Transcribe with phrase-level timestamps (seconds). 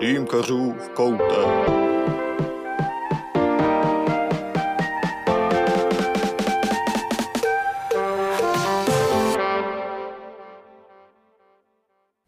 [0.00, 1.87] Dýmkařů v koutech.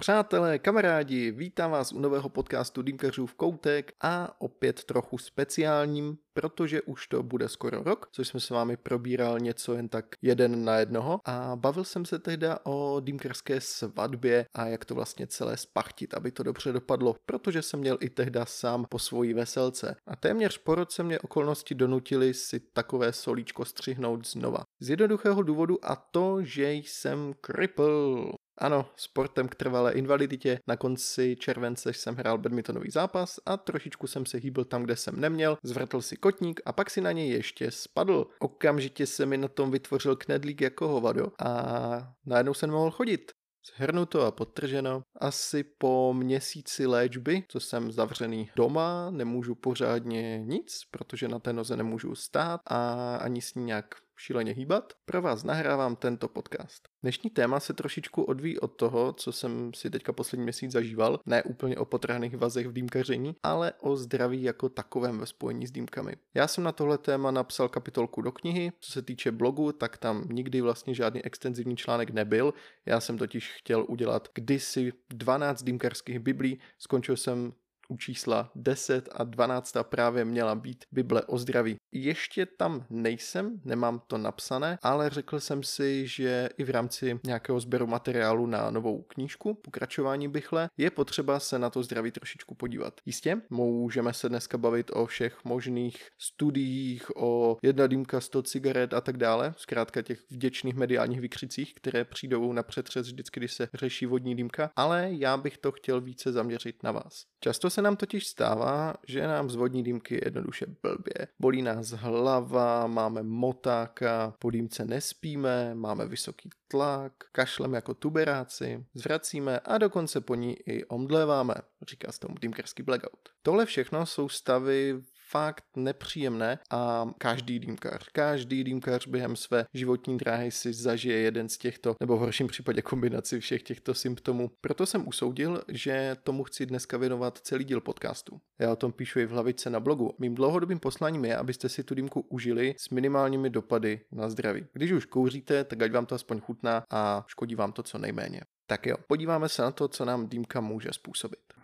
[0.00, 6.82] Přátelé, kamarádi, vítám vás u nového podcastu Dýmkařů v koutek a opět trochu speciálním, protože
[6.82, 10.76] už to bude skoro rok, což jsme s vámi probíral něco jen tak jeden na
[10.76, 16.14] jednoho a bavil jsem se tehda o dýmkarské svatbě a jak to vlastně celé spachtit,
[16.14, 19.96] aby to dobře dopadlo, protože jsem měl i tehda sám po svojí veselce.
[20.06, 24.62] A téměř po roce mě okolnosti donutili si takové solíčko střihnout znova.
[24.80, 28.32] Z jednoduchého důvodu a to, že jsem kripl.
[28.60, 30.58] Ano, sportem k trvalé invaliditě.
[30.66, 35.20] Na konci července jsem hrál badmintonový zápas a trošičku jsem se hýbil tam, kde jsem
[35.20, 38.26] neměl, zvrtl si kotník a pak si na něj ještě spadl.
[38.38, 43.32] Okamžitě se mi na tom vytvořil knedlík jako hovado a najednou jsem mohl chodit.
[43.76, 51.28] Shrnuto a podtrženo, asi po měsíci léčby, co jsem zavřený doma, nemůžu pořádně nic, protože
[51.28, 55.96] na té noze nemůžu stát a ani s ní nějak šíleně hýbat, pro vás nahrávám
[55.96, 56.88] tento podcast.
[57.02, 61.42] Dnešní téma se trošičku odvíjí od toho, co jsem si teďka poslední měsíc zažíval, ne
[61.42, 66.12] úplně o potrhaných vazech v dýmkaření, ale o zdraví jako takovém ve spojení s dýmkami.
[66.34, 70.24] Já jsem na tohle téma napsal kapitolku do knihy, co se týče blogu, tak tam
[70.30, 72.54] nikdy vlastně žádný extenzivní článek nebyl,
[72.86, 77.52] já jsem totiž chtěl udělat kdysi 12 dýmkarských biblí, skončil jsem
[77.90, 81.76] u čísla 10 a 12 právě měla být Bible o zdraví.
[81.92, 87.60] Ještě tam nejsem, nemám to napsané, ale řekl jsem si, že i v rámci nějakého
[87.60, 93.00] sběru materiálu na novou knížku, pokračování bychle, je potřeba se na to zdraví trošičku podívat.
[93.06, 99.00] Jistě, můžeme se dneska bavit o všech možných studiích, o jedna dýmka 100 cigaret a
[99.00, 104.06] tak dále, zkrátka těch vděčných mediálních vykřicích, které přijdou na přetřes vždycky, když se řeší
[104.06, 107.24] vodní dýmka, ale já bych to chtěl více zaměřit na vás.
[107.40, 111.28] Často se nám totiž stává, že nám z vodní dýmky jednoduše blbě.
[111.38, 119.60] Bolí nás hlava, máme motáka, po dýmce nespíme, máme vysoký tlak, kašlem jako tuberáci, zvracíme
[119.60, 121.54] a dokonce po ní i omdléváme,
[121.88, 123.28] říká se tomu dýmkerský blackout.
[123.42, 130.50] Tohle všechno jsou stavy fakt nepříjemné a každý dýmkař, každý dýmkař během své životní dráhy
[130.50, 134.50] si zažije jeden z těchto, nebo v horším případě kombinaci všech těchto symptomů.
[134.60, 138.40] Proto jsem usoudil, že tomu chci dneska věnovat celý díl podcastu.
[138.58, 140.14] Já o tom píšu i v hlavice na blogu.
[140.18, 144.66] Mým dlouhodobým posláním je, abyste si tu dýmku užili s minimálními dopady na zdraví.
[144.72, 148.40] Když už kouříte, tak ať vám to aspoň chutná a škodí vám to co nejméně.
[148.66, 151.59] Tak jo, podíváme se na to, co nám dýmka může způsobit.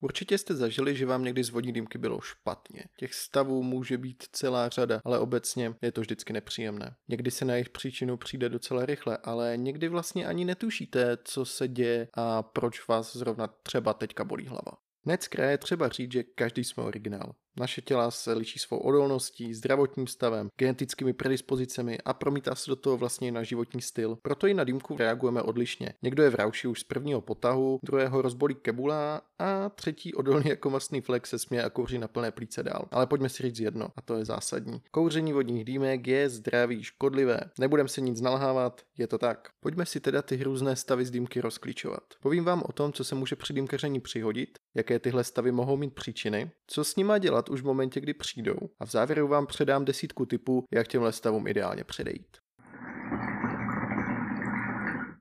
[0.00, 2.84] Určitě jste zažili, že vám někdy z vodní dýmky bylo špatně.
[2.98, 6.96] Těch stavů může být celá řada, ale obecně je to vždycky nepříjemné.
[7.08, 11.68] Někdy se na jejich příčinu přijde docela rychle, ale někdy vlastně ani netušíte, co se
[11.68, 14.72] děje a proč vás zrovna třeba teďka bolí hlava.
[15.04, 17.34] Hned z kraje třeba říct, že každý jsme originál.
[17.58, 22.96] Naše těla se liší svou odolností, zdravotním stavem, genetickými predispozicemi a promítá se do toho
[22.96, 24.18] vlastně na životní styl.
[24.22, 25.94] Proto i na dýmku reagujeme odlišně.
[26.02, 30.70] Někdo je v rauši už z prvního potahu, druhého rozbolí kebula a třetí odolný jako
[30.70, 32.88] masný flex se směje a kouří na plné plíce dál.
[32.90, 34.82] Ale pojďme si říct jedno, a to je zásadní.
[34.90, 37.40] Kouření vodních dýmek je zdraví škodlivé.
[37.58, 39.48] Nebudem se nic nalhávat, je to tak.
[39.60, 42.02] Pojďme si teda ty různé stavy z dýmky rozklíčovat.
[42.20, 45.94] Povím vám o tom, co se může při dýmkaření přihodit, jaké tyhle stavy mohou mít
[45.94, 48.58] příčiny, co s nima dělat už v momentě, kdy přijdou.
[48.80, 52.36] A v závěru vám předám desítku typů, jak těmhle stavům ideálně předejít.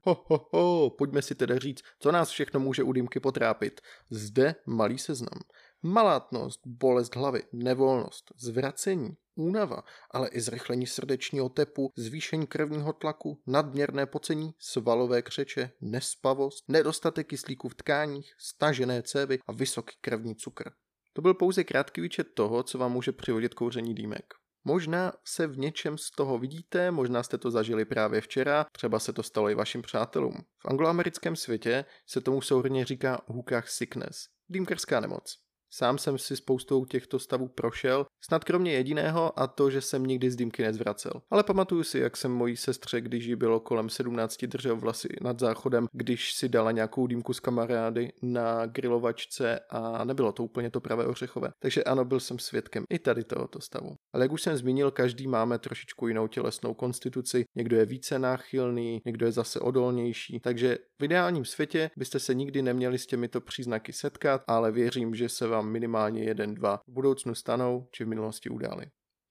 [0.07, 3.81] Ho, ho, ho, pojďme si tedy říct, co nás všechno může u dýmky potrápit.
[4.09, 5.41] Zde malý seznam.
[5.83, 14.05] Malátnost, bolest hlavy, nevolnost, zvracení, únava, ale i zrychlení srdečního tepu, zvýšení krevního tlaku, nadměrné
[14.05, 20.69] pocení, svalové křeče, nespavost, nedostatek kyslíku v tkáních, stažené cévy a vysoký krevní cukr.
[21.17, 24.33] To byl pouze krátký výčet toho, co vám může přivodit kouření dýmek.
[24.63, 29.13] Možná se v něčem z toho vidíte, možná jste to zažili právě včera, třeba se
[29.13, 30.33] to stalo i vašim přátelům.
[30.57, 35.46] V angloamerickém světě se tomu souhrně říká hookah sickness, dýmkarská nemoc.
[35.73, 40.31] Sám jsem si spoustou těchto stavů prošel, snad kromě jediného a to, že jsem nikdy
[40.31, 41.11] z dýmky nezvracel.
[41.31, 45.39] Ale pamatuju si, jak jsem mojí sestře, když jí bylo kolem 17, držel vlasy nad
[45.39, 50.81] záchodem, když si dala nějakou dýmku z kamarády na grilovačce a nebylo to úplně to
[50.81, 51.49] pravé ořechové.
[51.59, 53.95] Takže ano, byl jsem svědkem i tady tohoto stavu.
[54.13, 59.01] Ale jak už jsem zmínil, každý máme trošičku jinou tělesnou konstituci, někdo je více náchylný,
[59.05, 63.93] někdo je zase odolnější, takže v ideálním světě byste se nikdy neměli s těmito příznaky
[63.93, 68.49] setkat, ale věřím, že se vám minimálně jeden, dva v budoucnu stanou či v minulosti
[68.49, 68.85] udály.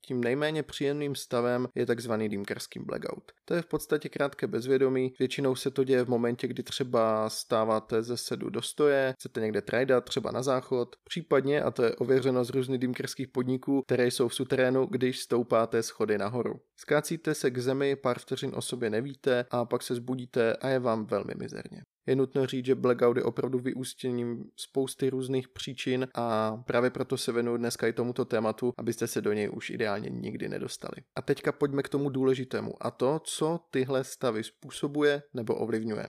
[0.06, 3.32] Tím nejméně příjemným stavem je takzvaný dýmkerský blackout.
[3.44, 8.02] To je v podstatě krátké bezvědomí, většinou se to děje v momentě, kdy třeba stáváte
[8.02, 12.44] ze sedu do stoje, chcete někde trajdat, třeba na záchod, případně, a to je ověřeno
[12.44, 16.54] z různých dýmkerských podniků, které jsou v suterénu, když stoupáte schody nahoru.
[16.76, 20.78] Skácíte se k zemi, pár vteřin o sobě nevíte a pak se zbudíte a je
[20.78, 21.82] vám velmi mizerně.
[22.06, 27.32] Je nutno říct, že blackout je opravdu vyústěním spousty různých příčin a právě proto se
[27.32, 30.96] věnuju dneska i tomuto tématu, abyste se do něj už ideálně nikdy nedostali.
[31.16, 36.08] A teďka pojďme k tomu důležitému a to, co tyhle stavy způsobuje nebo ovlivňuje.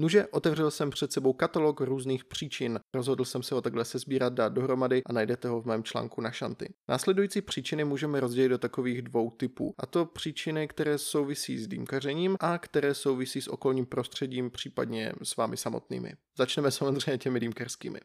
[0.00, 2.80] Nuže, otevřel jsem před sebou katalog různých příčin.
[2.94, 6.20] Rozhodl jsem se ho takhle se sbírat dát dohromady a najdete ho v mém článku
[6.20, 6.74] na šanty.
[6.88, 9.74] Následující příčiny můžeme rozdělit do takových dvou typů.
[9.78, 15.36] A to příčiny, které souvisí s dýmkařením a které souvisí s okolním prostředím, případně s
[15.36, 16.12] vámi samotnými.
[16.38, 18.00] Začneme samozřejmě těmi dýmkarskými.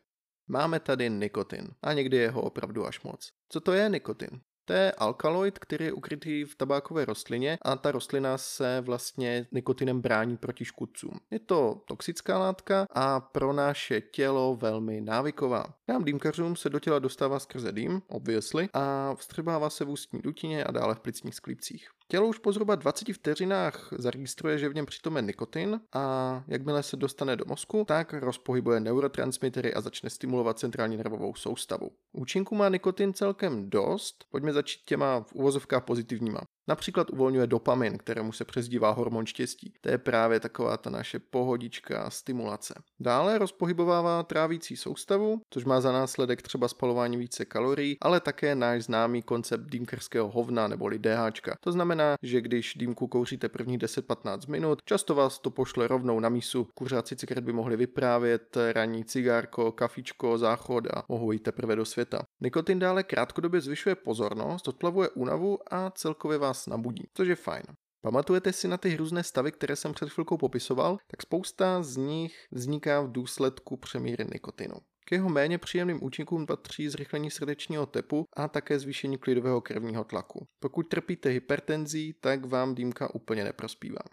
[0.47, 3.31] Máme tady nikotin a někdy je ho opravdu až moc.
[3.49, 4.29] Co to je nikotin?
[4.65, 10.01] To je alkaloid, který je ukrytý v tabákové rostlině a ta rostlina se vlastně nikotinem
[10.01, 11.19] brání proti škůdcům.
[11.31, 15.65] Je to toxická látka a pro naše tělo velmi návyková.
[15.88, 20.63] Nám dýmkařům se do těla dostává skrze dým, obviously, a vstřebává se v ústní dutině
[20.63, 21.89] a dále v plicních sklípcích.
[22.13, 26.83] Tělo už po zhruba 20 vteřinách zaregistruje, že v něm přitom je nikotin a jakmile
[26.83, 31.92] se dostane do mozku, tak rozpohybuje neurotransmitery a začne stimulovat centrální nervovou soustavu.
[32.12, 36.42] Účinku má nikotin celkem dost, pojďme začít těma v uvozovkách pozitivníma.
[36.68, 39.74] Například uvolňuje dopamin, kterému se přezdívá hormon štěstí.
[39.81, 42.74] To je právě taková ta naše pohodička a stimulace.
[43.00, 48.83] Dále rozpohybovává trávící soustavu, což má za následek třeba spalování více kalorií, ale také náš
[48.83, 51.31] známý koncept dýmkerského hovna neboli DH.
[51.60, 56.30] To znamená, že když dýmku kouříte prvních 10-15 minut, často vás to pošle rovnou na
[56.30, 56.68] mísu.
[56.75, 62.21] Kuřáci cigaret by mohli vyprávět ranní cigárko, kafičko, záchod a mohou jít teprve do světa.
[62.42, 67.63] Nikotin dále krátkodobě zvyšuje pozornost, odplavuje únavu a celkově vás vás nabudí, což je fajn.
[68.01, 70.97] Pamatujete si na ty různé stavy, které jsem před chvilkou popisoval?
[71.07, 74.75] Tak spousta z nich vzniká v důsledku přemíry nikotinu.
[75.05, 80.47] K jeho méně příjemným účinkům patří zrychlení srdečního tepu a také zvýšení klidového krevního tlaku.
[80.59, 84.03] Pokud trpíte hypertenzí, tak vám dýmka úplně neprospívá.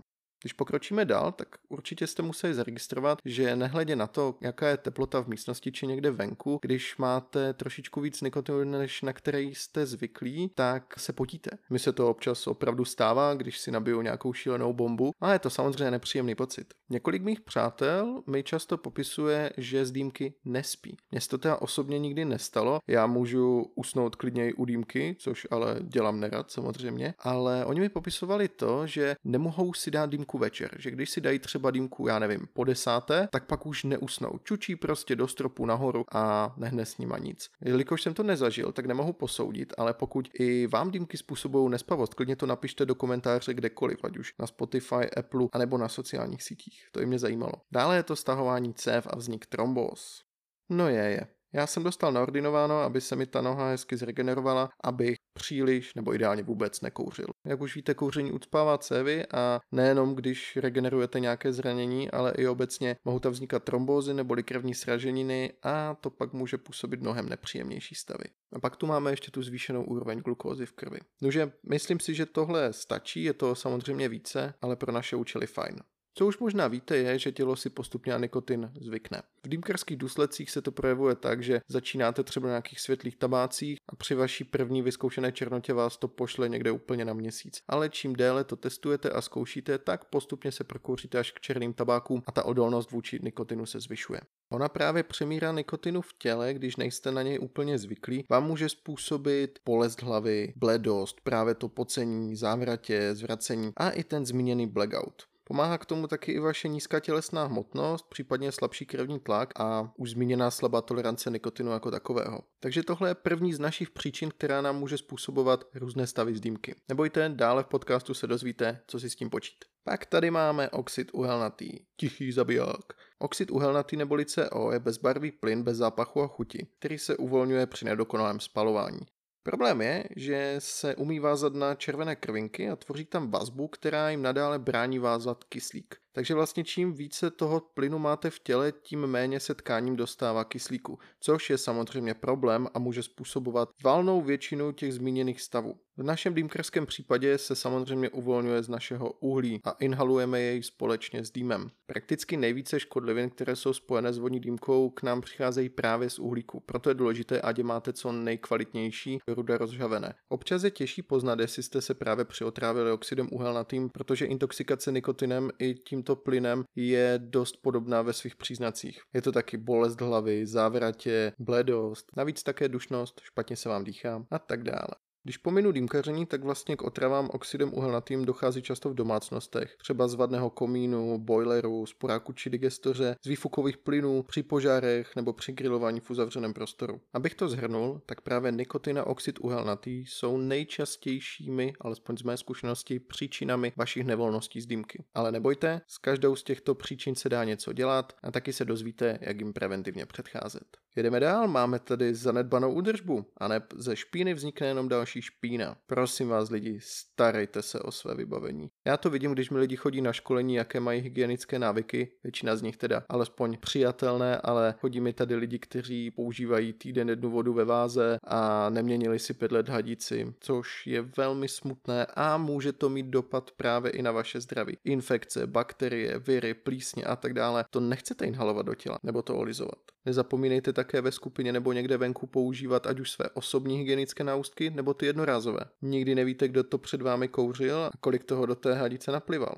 [0.42, 5.22] Když pokročíme dál, tak určitě jste museli zaregistrovat, že nehledě na to, jaká je teplota
[5.22, 10.50] v místnosti či někde venku, když máte trošičku víc nikotinu, než na který jste zvyklí,
[10.54, 11.50] tak se potíte.
[11.70, 15.50] Mi se to občas opravdu stává, když si nabiju nějakou šílenou bombu, a je to
[15.50, 16.74] samozřejmě nepříjemný pocit.
[16.90, 20.96] Několik mých přátel mi často popisuje, že z dýmky nespí.
[21.10, 26.20] Mně to teda osobně nikdy nestalo, já můžu usnout klidněji u dýmky, což ale dělám
[26.20, 30.90] nerad samozřejmě, ale oni mi popisovali to, že nemohou si dát dýmku dýmku večer, že
[30.90, 34.38] když si dají třeba dýmku, já nevím, po desáté, tak pak už neusnou.
[34.44, 37.50] Čučí prostě do stropu nahoru a nehne s nima nic.
[37.64, 42.36] Jelikož jsem to nezažil, tak nemohu posoudit, ale pokud i vám dýmky způsobují nespavost, klidně
[42.36, 46.88] to napište do komentáře kdekoliv, ať už na Spotify, Apple, anebo na sociálních sítích.
[46.92, 47.52] To i mě zajímalo.
[47.72, 50.22] Dále je to stahování cév a vznik trombóz.
[50.70, 51.26] No je, je.
[51.52, 56.42] Já jsem dostal naordinováno, aby se mi ta noha hezky zregenerovala, abych příliš nebo ideálně
[56.42, 57.26] vůbec nekouřil.
[57.46, 62.96] Jak už víte, kouření ucpává cévy a nejenom když regenerujete nějaké zranění, ale i obecně
[63.04, 68.24] mohou tam vznikat trombózy nebo krevní sraženiny a to pak může působit mnohem nepříjemnější stavy.
[68.52, 71.00] A pak tu máme ještě tu zvýšenou úroveň glukózy v krvi.
[71.20, 75.76] Takže myslím si, že tohle stačí, je to samozřejmě více, ale pro naše účely fajn.
[76.14, 79.22] Co už možná víte je, že tělo si postupně na nikotin zvykne.
[79.44, 83.96] V dýmkarských důsledcích se to projevuje tak, že začínáte třeba na nějakých světlých tabácích a
[83.96, 87.60] při vaší první vyzkoušené černotě vás to pošle někde úplně na měsíc.
[87.68, 92.22] Ale čím déle to testujete a zkoušíte, tak postupně se prokouříte až k černým tabákům
[92.26, 94.20] a ta odolnost vůči nikotinu se zvyšuje.
[94.52, 99.58] Ona právě přemíra nikotinu v těle, když nejste na něj úplně zvyklí, vám může způsobit
[99.66, 105.29] bolest hlavy, bledost, právě to pocení, závratě, zvracení a i ten zmíněný blackout.
[105.50, 110.10] Pomáhá k tomu taky i vaše nízká tělesná hmotnost, případně slabší krevní tlak a už
[110.10, 112.40] zmíněná slabá tolerance nikotinu jako takového.
[112.60, 116.74] Takže tohle je první z našich příčin, která nám může způsobovat různé stavy z dýmky.
[116.88, 119.56] Nebojte, dále v podcastu se dozvíte, co si s tím počít.
[119.84, 122.92] Pak tady máme oxid uhelnatý, tichý zabiják.
[123.18, 127.84] Oxid uhelnatý neboli CO je bezbarvý plyn bez zápachu a chuti, který se uvolňuje při
[127.84, 129.00] nedokonalém spalování.
[129.42, 134.22] Problém je, že se umí vázat na červené krvinky a tvoří tam vazbu, která jim
[134.22, 135.96] nadále brání vázat kyslík.
[136.12, 140.98] Takže vlastně čím více toho plynu máte v těle, tím méně se tkáním dostává kyslíku,
[141.20, 145.74] což je samozřejmě problém a může způsobovat valnou většinu těch zmíněných stavů.
[145.96, 151.30] V našem dýmkarském případě se samozřejmě uvolňuje z našeho uhlí a inhalujeme jej společně s
[151.30, 151.70] dýmem.
[151.86, 156.60] Prakticky nejvíce škodlivin, které jsou spojené s vodní dýmkou, k nám přicházejí právě z uhlíku.
[156.60, 160.14] Proto je důležité, ať je máte co nejkvalitnější ruda rozžavené.
[160.28, 165.74] Občas je těžší poznat, jestli jste se právě přiotrávili oxidem uhelnatým, protože intoxikace nikotinem i
[166.00, 169.00] tímto plynem je dost podobná ve svých příznacích.
[169.14, 174.38] Je to taky bolest hlavy, závratě, bledost, navíc také dušnost, špatně se vám dýchá a
[174.38, 175.09] tak dále.
[175.22, 180.14] Když pominu dýmkaření, tak vlastně k otravám oxidem uhelnatým dochází často v domácnostech, třeba z
[180.14, 186.10] vadného komínu, boileru, sporáku či digestoře, z výfukových plynů, při požárech nebo při grilování v
[186.10, 187.00] uzavřeném prostoru.
[187.12, 193.00] Abych to zhrnul, tak právě nikotin a oxid uhelnatý jsou nejčastějšími, alespoň z mé zkušenosti,
[193.00, 195.04] příčinami vašich nevolností z dýmky.
[195.14, 199.18] Ale nebojte, s každou z těchto příčin se dá něco dělat a taky se dozvíte,
[199.20, 200.76] jak jim preventivně předcházet.
[200.96, 205.76] Jedeme dál, máme tady zanedbanou údržbu a ne ze špíny vznikne jenom další špína.
[205.86, 208.70] Prosím vás lidi, starejte se o své vybavení.
[208.86, 212.62] Já to vidím, když mi lidi chodí na školení, jaké mají hygienické návyky, většina z
[212.62, 217.64] nich teda alespoň přijatelné, ale chodí mi tady lidi, kteří používají týden jednu vodu ve
[217.64, 223.06] váze a neměnili si pět let hadici, což je velmi smutné a může to mít
[223.06, 224.76] dopad právě i na vaše zdraví.
[224.84, 229.78] Infekce, bakterie, viry, plísně a tak dále, to nechcete inhalovat do těla nebo to olizovat.
[230.06, 234.94] Nezapomínejte také ve skupině nebo někde venku používat ať už své osobní hygienické náustky nebo
[235.00, 235.60] ty jednorázové.
[235.82, 239.54] Nikdy nevíte, kdo to před vámi kouřil a kolik toho do té hadice naplival.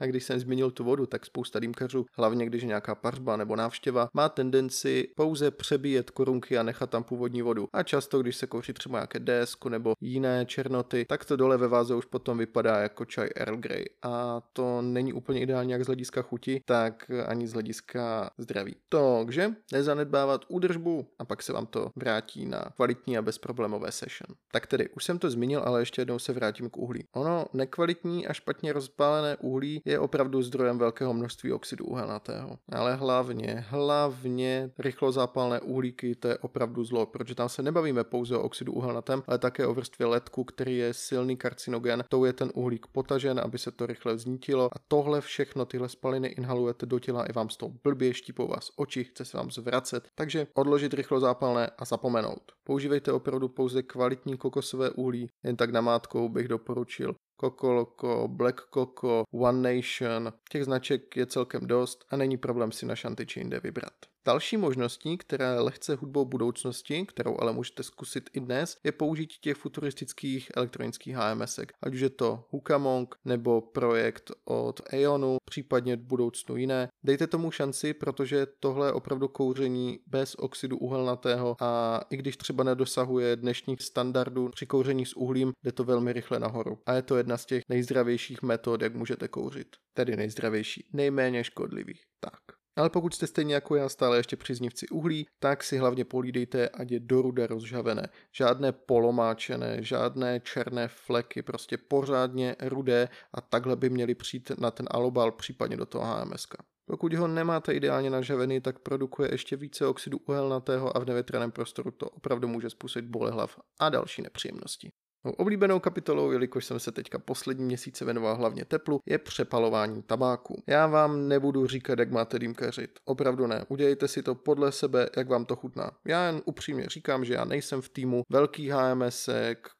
[0.00, 3.56] A když jsem zmínil tu vodu, tak spousta dýmkařů, hlavně když je nějaká pařba nebo
[3.56, 7.68] návštěva, má tendenci pouze přebíjet korunky a nechat tam původní vodu.
[7.72, 11.68] A často, když se kouří třeba nějaké desku nebo jiné černoty, tak to dole ve
[11.68, 13.84] váze už potom vypadá jako čaj Earl Grey.
[14.02, 18.76] A to není úplně ideální jak z hlediska chuti, tak ani z hlediska zdraví.
[18.88, 24.36] Takže nezanedbávat údržbu a pak se vám to vrátí na kvalitní a bezproblémové session.
[24.52, 27.04] Tak tedy, už jsem to zmínil, ale ještě jednou se vrátím k uhlí.
[27.14, 32.58] Ono nekvalitní a špatně rozpálené uhlí uhlí je opravdu zdrojem velkého množství oxidu uhelnatého.
[32.72, 38.42] Ale hlavně, hlavně rychlozápalné uhlíky, to je opravdu zlo, protože tam se nebavíme pouze o
[38.42, 42.04] oxidu uhelnatém, ale také o vrstvě ledku, který je silný karcinogen.
[42.08, 46.28] To je ten uhlík potažen, aby se to rychle vznítilo a tohle všechno, tyhle spaliny
[46.28, 50.08] inhalujete do těla i vám z toho blbě štípou vás oči, chce se vám zvracet.
[50.14, 52.52] Takže odložit rychlozápalné a zapomenout.
[52.64, 59.24] Používejte opravdu pouze kvalitní kokosové uhlí, jen tak namátkou bych doporučil Coco Loco, Black Coco,
[59.32, 60.32] One Nation.
[60.50, 64.13] Těch značek je celkem dost a není problém si na šanty či jinde vybrat.
[64.26, 69.56] Další možností, která lehce hudbou budoucnosti, kterou ale můžete zkusit i dnes, je použití těch
[69.56, 76.56] futuristických elektronických HMS, ať už je to Hukamong nebo projekt od Aeonu, případně v budoucnu
[76.56, 76.88] jiné.
[77.04, 82.64] Dejte tomu šanci, protože tohle je opravdu kouření bez oxidu uhelnatého a i když třeba
[82.64, 86.78] nedosahuje dnešních standardů při kouření s uhlím, jde to velmi rychle nahoru.
[86.86, 89.68] A je to jedna z těch nejzdravějších metod, jak můžete kouřit.
[89.94, 92.02] Tedy nejzdravější, nejméně škodlivých.
[92.20, 92.63] Tak.
[92.76, 96.90] Ale pokud jste stejně jako já stále ještě příznivci uhlí, tak si hlavně polídejte, ať
[96.90, 98.08] je do ruda rozžavené.
[98.32, 104.86] Žádné polomáčené, žádné černé fleky, prostě pořádně rudé a takhle by měli přijít na ten
[104.90, 106.46] alobal, případně do toho HMS.
[106.86, 111.90] Pokud ho nemáte ideálně nažavený, tak produkuje ještě více oxidu uhelnatého a v nevětrném prostoru
[111.90, 114.92] to opravdu může způsobit bolehlav a další nepříjemnosti.
[115.26, 120.62] Mou oblíbenou kapitolou, jelikož jsem se teďka poslední měsíce věnoval hlavně teplu, je přepalování tabáku.
[120.66, 122.90] Já vám nebudu říkat, jak máte dýmkařit.
[123.04, 123.64] Opravdu ne.
[123.68, 125.90] Udělejte si to podle sebe, jak vám to chutná.
[126.04, 129.28] Já jen upřímně říkám, že já nejsem v týmu velkých HMS,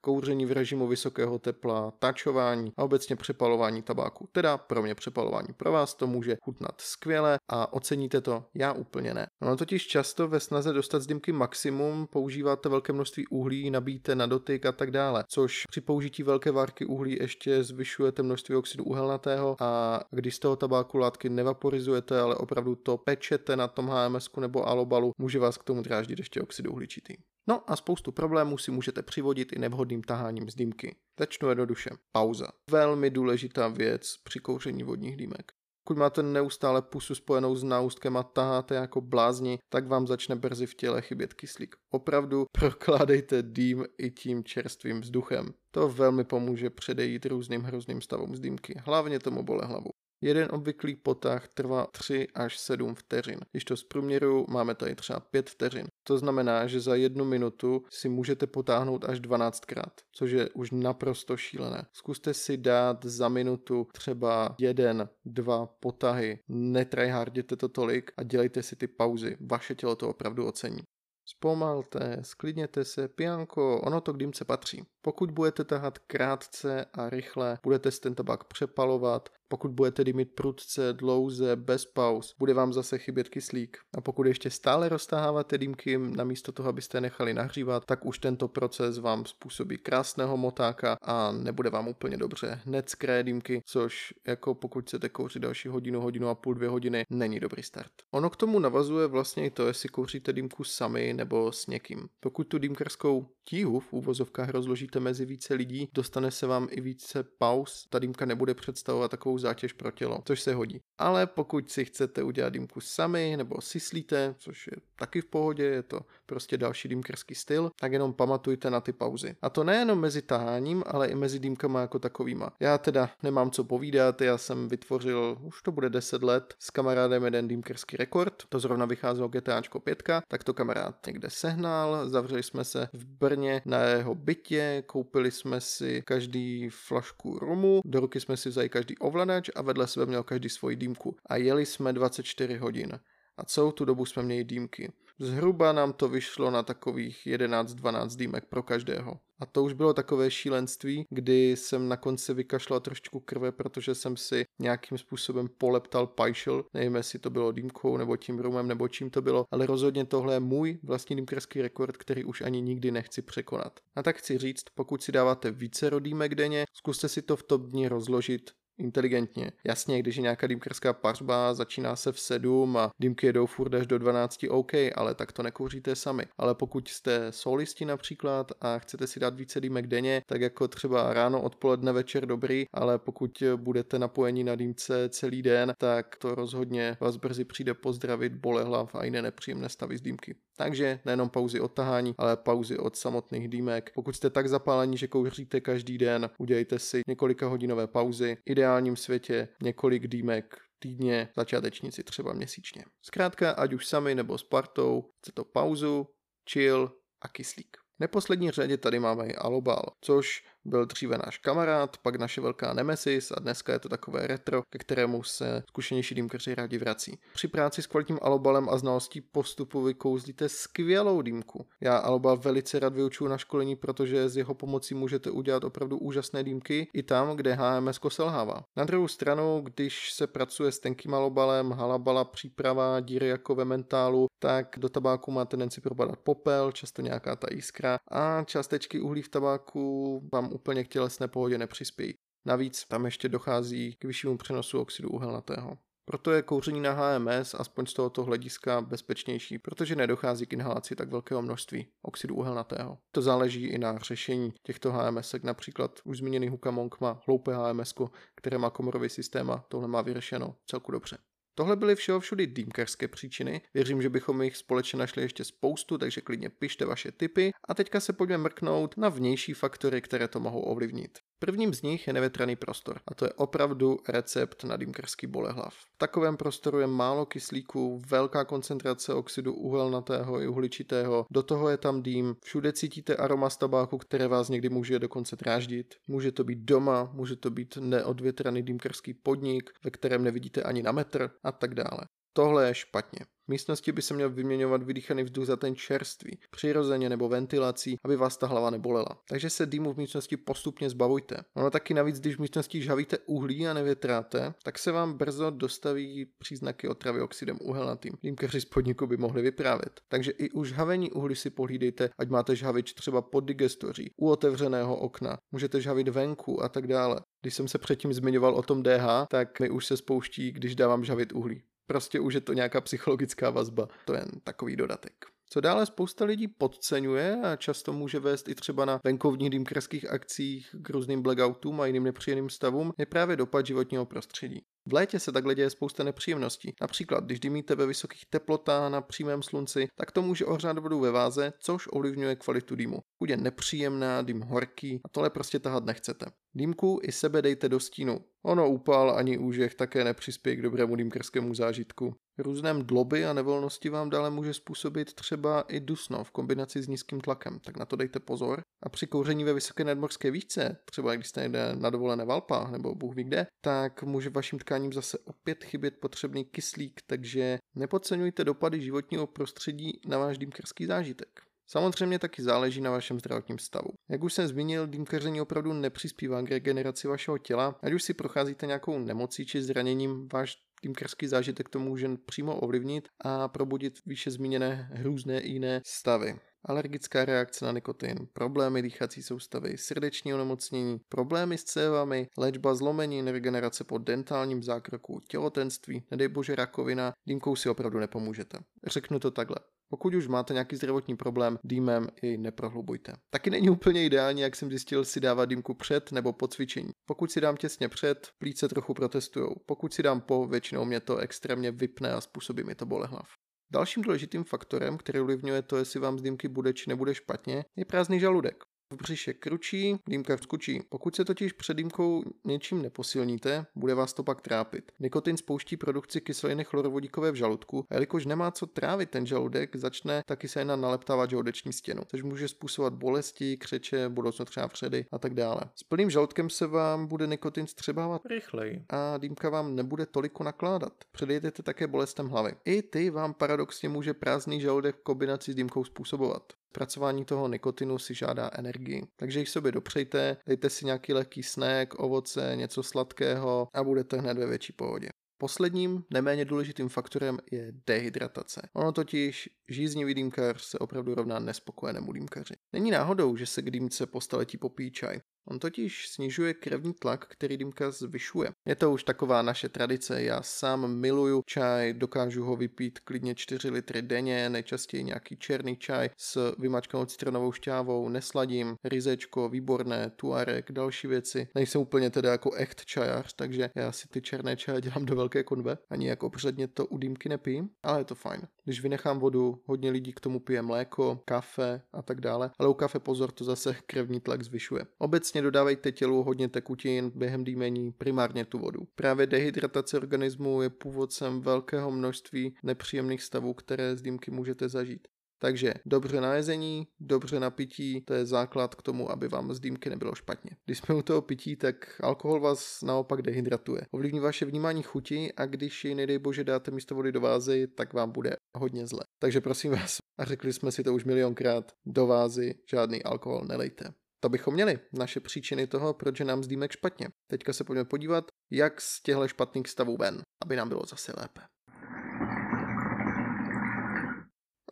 [0.00, 4.28] kouření v režimu vysokého tepla, tačování a obecně přepalování tabáku.
[4.32, 5.48] Teda pro mě přepalování.
[5.56, 9.26] Pro vás to může chutnat skvěle a oceníte to, já úplně ne.
[9.40, 14.26] No totiž často ve snaze dostat z dýmky maximum používáte velké množství uhlí, nabíjíte na
[14.26, 19.56] dotyk a tak dále což při použití velké várky uhlí ještě zvyšujete množství oxidu uhelnatého
[19.60, 24.68] a když z toho tabáku látky nevaporizujete, ale opravdu to pečete na tom HMS nebo
[24.68, 27.14] alobalu, může vás k tomu dráždit ještě oxid uhličitý.
[27.48, 30.96] No a spoustu problémů si můžete přivodit i nevhodným taháním z dýmky.
[31.18, 31.90] Začnu jednoduše.
[32.12, 32.46] Pauza.
[32.70, 35.52] Velmi důležitá věc při kouření vodních dýmek.
[35.86, 40.66] Pokud máte neustále pusu spojenou s náustkem a taháte jako blázni, tak vám začne brzy
[40.66, 41.76] v těle chybět kyslík.
[41.90, 45.54] Opravdu prokládejte dým i tím čerstvým vzduchem.
[45.70, 49.90] To velmi pomůže předejít různým hrozným stavům z dýmky, hlavně tomu bole hlavu.
[50.24, 53.40] Jeden obvyklý potah trvá 3 až 7 vteřin.
[53.50, 55.86] Když to zprůměru, máme tady třeba 5 vteřin.
[56.02, 61.36] To znamená, že za jednu minutu si můžete potáhnout až 12krát, což je už naprosto
[61.36, 61.86] šílené.
[61.92, 68.76] Zkuste si dát za minutu třeba jeden, dva potahy, netryharděte to tolik a dělejte si
[68.76, 69.36] ty pauzy.
[69.40, 70.82] Vaše tělo to opravdu ocení.
[71.26, 74.82] Zpomalte, sklidněte se, pianko, ono to k dýmce patří.
[75.02, 80.92] Pokud budete tahat krátce a rychle, budete si ten tabák přepalovat, pokud budete dýmit prudce,
[80.92, 83.78] dlouze, bez pauz, bude vám zase chybět kyslík.
[83.96, 88.98] A pokud ještě stále roztaháváte dýmky, namísto toho, abyste nechali nahřívat, tak už tento proces
[88.98, 92.60] vám způsobí krásného motáka a nebude vám úplně dobře.
[92.64, 97.04] Hned skré dýmky, což jako pokud chcete kouřit další hodinu, hodinu a půl, dvě hodiny,
[97.10, 97.92] není dobrý start.
[98.10, 102.08] Ono k tomu navazuje vlastně i to, jestli kouříte dýmku sami nebo s někým.
[102.20, 107.24] Pokud tu dýmkarskou tíhu v úvozovkách rozložíte mezi více lidí, dostane se vám i více
[107.38, 110.80] pauz, ta dýmka nebude představovat takovou zátěž pro tělo, což se hodí.
[110.98, 115.82] Ale pokud si chcete udělat dýmku sami nebo syslíte, což je taky v pohodě, je
[115.82, 119.36] to prostě další dýmkerský styl, tak jenom pamatujte na ty pauzy.
[119.42, 122.50] A to nejenom mezi taháním, ale i mezi dýmkama jako takovýma.
[122.60, 127.24] Já teda nemám co povídat, já jsem vytvořil, už to bude 10 let, s kamarádem
[127.24, 132.64] jeden dýmkerský rekord, to zrovna vycházelo GTAčko 5, tak to kamarád někde sehnal, zavřeli jsme
[132.64, 133.33] se v Brně
[133.64, 138.98] na jeho bytě, koupili jsme si každý flašku rumu, do ruky jsme si vzali každý
[138.98, 141.16] ovladač a vedle sebe měl každý svoji dýmku.
[141.26, 143.00] A jeli jsme 24 hodin.
[143.36, 144.92] A celou tu dobu jsme měli dýmky.
[145.18, 149.18] Zhruba nám to vyšlo na takových 11-12 dýmek pro každého.
[149.38, 154.16] A to už bylo takové šílenství, kdy jsem na konci vykašlal trošku krve, protože jsem
[154.16, 156.64] si nějakým způsobem poleptal pajšel.
[156.74, 160.34] Nevím, jestli to bylo dýmkou, nebo tím rumem, nebo čím to bylo, ale rozhodně tohle
[160.34, 163.80] je můj vlastní dýmkerský rekord, který už ani nikdy nechci překonat.
[163.94, 167.62] A tak chci říct, pokud si dáváte více rodýmek denně, zkuste si to v top
[167.62, 169.52] dní rozložit inteligentně.
[169.64, 173.86] Jasně, když je nějaká dýmkerská pařba, začíná se v 7 a dýmky jedou furt až
[173.86, 176.26] do 12, OK, ale tak to nekouříte sami.
[176.36, 181.12] Ale pokud jste solisti například a chcete si dát více dýmek denně, tak jako třeba
[181.12, 186.96] ráno, odpoledne, večer dobrý, ale pokud budete napojeni na dýmce celý den, tak to rozhodně
[187.00, 190.34] vás brzy přijde pozdravit bolehlav a jiné nepříjemné stavy z dýmky.
[190.56, 193.90] Takže nejenom pauzy od tahání, ale pauzy od samotných dýmek.
[193.94, 198.36] Pokud jste tak zapálení, že kouříte každý den, udělejte si několika hodinové pauzy.
[198.36, 202.84] V ideálním světě několik dýmek týdně, začátečníci třeba měsíčně.
[203.02, 206.06] Zkrátka, ať už sami nebo s partou, chce to pauzu,
[206.50, 206.92] chill
[207.22, 207.76] a kyslík.
[207.96, 212.72] V neposlední řadě tady máme i Alobal, což byl dříve náš kamarád, pak naše velká
[212.72, 217.18] nemesis a dneska je to takové retro, ke kterému se zkušenější dýmkaři rádi vrací.
[217.34, 221.66] Při práci s kvalitním alobalem a znalostí postupu vykouzlíte skvělou dýmku.
[221.80, 226.44] Já alobal velice rád vyučuju na školení, protože z jeho pomocí můžete udělat opravdu úžasné
[226.44, 228.64] dýmky i tam, kde HMS selhává.
[228.76, 234.26] Na druhou stranu, když se pracuje s tenkým alobalem, halabala, příprava, díry jako ve mentálu,
[234.38, 239.28] tak do tabáku má tendenci propadat popel, často nějaká ta jiskra a částečky uhlí v
[239.28, 242.14] tabáku vám úplně k tělesné pohodě nepřispějí.
[242.46, 245.78] Navíc tam ještě dochází k vyššímu přenosu oxidu uhelnatého.
[246.06, 251.08] Proto je kouření na HMS aspoň z tohoto hlediska bezpečnější, protože nedochází k inhalaci tak
[251.08, 252.98] velkého množství oxidu uhelnatého.
[253.12, 257.94] To záleží i na řešení těchto HMS, například už zmíněný Hukamong má hloupé HMS,
[258.34, 261.18] které má komorový systém a tohle má vyřešeno celku dobře.
[261.54, 263.62] Tohle byly všeho všudy dýmkerské příčiny.
[263.74, 267.52] Věřím, že bychom jich společně našli ještě spoustu, takže klidně pište vaše tipy.
[267.68, 271.18] A teďka se pojďme mrknout na vnější faktory, které to mohou ovlivnit.
[271.44, 275.74] Prvním z nich je nevětraný prostor a to je opravdu recept na dýmkerský bolehlav.
[275.74, 281.76] V takovém prostoru je málo kyslíku, velká koncentrace oxidu uhelnatého i uhličitého, do toho je
[281.76, 285.94] tam dým, všude cítíte aroma z tabáku, které vás někdy může dokonce dráždit.
[286.08, 290.92] Může to být doma, může to být neodvětraný dýmkerský podnik, ve kterém nevidíte ani na
[290.92, 292.00] metr a tak dále.
[292.32, 293.20] Tohle je špatně.
[293.44, 298.16] V místnosti by se měl vyměňovat vydýchaný vzduch za ten čerstvý, přirozeně nebo ventilací, aby
[298.16, 299.22] vás ta hlava nebolela.
[299.28, 301.36] Takže se dýmu v místnosti postupně zbavujte.
[301.56, 306.26] Ono taky navíc, když v místnosti žhavíte uhlí a nevětráte, tak se vám brzo dostaví
[306.38, 308.12] příznaky otravy oxidem uhelnatým.
[308.22, 310.00] Dýmkaři z podniku by mohli vyprávět.
[310.08, 314.96] Takže i u žhavení uhlí si pohlídejte, ať máte žhavič třeba pod digestoří, u otevřeného
[314.96, 317.20] okna, můžete žhavit venku a tak dále.
[317.42, 321.04] Když jsem se předtím zmiňoval o tom DH, tak mi už se spouští, když dávám
[321.04, 321.62] žhavit uhlí.
[321.86, 323.88] Prostě už je to nějaká psychologická vazba.
[324.04, 325.12] To je jen takový dodatek.
[325.50, 330.74] Co dále spousta lidí podceňuje a často může vést i třeba na venkovních dýmkerských akcích
[330.82, 334.62] k různým blackoutům a jiným nepříjemným stavům, je právě dopad životního prostředí.
[334.88, 336.74] V létě se takhle děje spousta nepříjemností.
[336.80, 341.10] Například, když dýmíte ve vysokých teplotách na přímém slunci, tak to může ohřát vodu ve
[341.10, 342.98] váze, což ovlivňuje kvalitu dýmu.
[343.22, 346.26] Bude nepříjemná, dým horký a tohle prostě tahat nechcete.
[346.54, 348.20] Dýmku i sebe dejte do stínu.
[348.42, 352.14] Ono úpal ani úžeh také nepřispěje k dobrému dýmkerskému zážitku.
[352.38, 357.20] Různé dloby a nevolnosti vám dále může způsobit třeba i dusno v kombinaci s nízkým
[357.20, 358.60] tlakem, tak na to dejte pozor.
[358.82, 362.94] A při kouření ve vysoké nadmorské výšce, třeba když jste někde na dovolené Valpa nebo
[362.94, 368.80] Bůh ví kde, tak může vašim tkáním zase opět chybět potřebný kyslík, takže nepodceňujte dopady
[368.80, 371.40] životního prostředí na váš dýmkerský zážitek.
[371.66, 373.88] Samozřejmě taky záleží na vašem zdravotním stavu.
[374.08, 378.66] Jak už jsem zmínil, dýmkaření opravdu nepřispívá k regeneraci vašeho těla, ať už si procházíte
[378.66, 384.90] nějakou nemocí či zraněním, váš dýmkařský zážitek to může přímo ovlivnit a probudit výše zmíněné
[385.02, 392.28] různé jiné stavy alergická reakce na nikotin, problémy dýchací soustavy, srdeční onemocnění, problémy s cévami,
[392.38, 398.58] léčba zlomenin, regenerace po dentálním zákroku, těhotenství, nedej bože rakovina, dýmkou si opravdu nepomůžete.
[398.86, 399.56] Řeknu to takhle.
[399.88, 403.12] Pokud už máte nějaký zdravotní problém, dýmem jej neprohlubujte.
[403.30, 406.90] Taky není úplně ideální, jak jsem zjistil, si dávat dýmku před nebo po cvičení.
[407.06, 409.54] Pokud si dám těsně před, plíce trochu protestujou.
[409.66, 413.28] Pokud si dám po, většinou mě to extrémně vypne a způsobí mi to bolehlav.
[413.74, 417.84] Dalším důležitým faktorem, který ovlivňuje to, jestli vám z dýmky bude či nebude špatně, je
[417.84, 418.64] prázdný žaludek.
[418.92, 420.82] V břiše kručí, dýmka skučí.
[420.88, 424.92] Pokud se totiž před dýmkou něčím neposilníte, bude vás to pak trápit.
[425.00, 430.22] Nikotin spouští produkci kyseliny chlorovodíkové v žaludku a jelikož nemá co trávit ten žaludek, začne
[430.26, 435.18] taky se jen naleptávat žaludeční stěnu, což může způsobovat bolesti, křeče, budoucnu třeba vředy a
[435.18, 435.60] tak dále.
[435.74, 440.92] S plným žaludkem se vám bude nikotin střebávat rychleji a dýmka vám nebude toliko nakládat.
[441.12, 442.54] Předejděte také bolestem hlavy.
[442.64, 446.52] I ty vám paradoxně může prázdný žaludek v kombinaci s dýmkou způsobovat.
[446.74, 449.02] Zpracování toho nikotinu si žádá energii.
[449.16, 454.38] Takže jich sobě dopřejte, dejte si nějaký lehký snack, ovoce, něco sladkého a budete hned
[454.38, 455.08] ve větší pohodě.
[455.38, 458.68] Posledním, neméně důležitým faktorem je dehydratace.
[458.72, 462.54] Ono totiž žíznivý dýmkař se opravdu rovná nespokojenému dýmkaři.
[462.72, 465.18] Není náhodou, že se k dýmce po staletí popíjí čaj.
[465.48, 468.50] On totiž snižuje krevní tlak, který dýmka zvyšuje.
[468.68, 473.70] Je to už taková naše tradice, já sám miluju čaj, dokážu ho vypít klidně 4
[473.70, 481.06] litry denně, nejčastěji nějaký černý čaj s vymačkanou citronovou šťávou, nesladím, rizečko, výborné, tuarek, další
[481.06, 481.48] věci.
[481.54, 485.44] Nejsem úplně teda jako echt čajař, takže já si ty černé čaje dělám do velké
[485.44, 488.40] konve, ani jako předně to u dýmky nepijím, ale je to fajn.
[488.64, 492.74] Když vynechám vodu, hodně lidí k tomu pije mléko, kafe a tak dále, ale u
[492.74, 494.86] kafe pozor, to zase krevní tlak zvyšuje.
[494.98, 498.80] Obecně dodávejte tělu hodně tekutin během dýmení, primárně tu vodu.
[498.94, 505.08] Právě dehydratace organismu je původcem velkého množství nepříjemných stavů, které z dýmky můžete zažít.
[505.44, 509.60] Takže dobře na jezení, dobře na pití, to je základ k tomu, aby vám z
[509.60, 510.50] dýmky nebylo špatně.
[510.64, 513.82] Když jsme u toho pití, tak alkohol vás naopak dehydratuje.
[513.90, 517.92] Ovlivní vaše vnímání chuti a když ji nedej bože dáte místo vody do vázy, tak
[517.92, 519.00] vám bude hodně zle.
[519.18, 523.84] Takže prosím vás, a řekli jsme si to už milionkrát, do vázy žádný alkohol nelejte.
[524.20, 527.08] To bychom měli, naše příčiny toho, proč je nám z dýmek špatně.
[527.30, 531.40] Teďka se pojďme podívat, jak z těchto špatných stavů ven, aby nám bylo zase lépe.